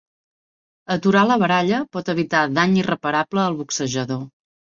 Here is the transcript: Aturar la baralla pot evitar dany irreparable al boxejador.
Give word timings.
Aturar 0.95 1.21
la 1.31 1.35
baralla 1.43 1.81
pot 1.97 2.09
evitar 2.15 2.41
dany 2.57 2.73
irreparable 2.81 3.43
al 3.45 3.61
boxejador. 3.63 4.27